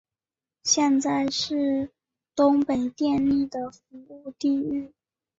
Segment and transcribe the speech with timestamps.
[0.63, 1.91] 现在是
[2.35, 4.91] 东北电力的服务地域。